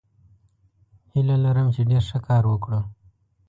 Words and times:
هیله 1.11 1.35
لرم 1.43 1.67
چې 1.75 1.81
ډیر 1.89 2.03
ښه 2.09 2.19
کار 2.27 2.43
وکړو. 2.47 2.79